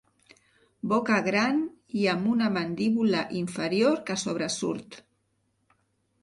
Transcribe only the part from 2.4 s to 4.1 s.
mandíbula inferior